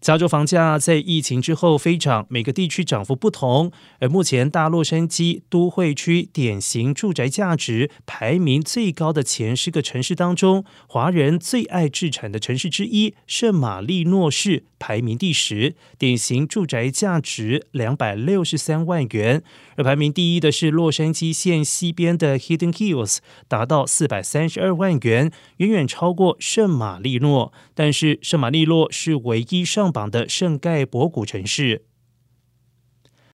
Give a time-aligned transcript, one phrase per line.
[0.00, 3.70] 加州房价在疫情之后飞涨，每个地区涨幅不同。
[3.98, 19.44] 而目前大洛杉矶都会区典型住宅价值排名最高的前十个城市当中，华人最爱置产的城市之一圣马力诺市排名第十，典型住宅价值两百六十三万元。
[19.76, 27.52] 而排名第一的是洛杉矶县西边的 Hidden Hills，达到四百三十二万元，远远超过圣马力诺。
[27.74, 31.84] 但是圣马力诺是唯一上榜的圣盖博古城市。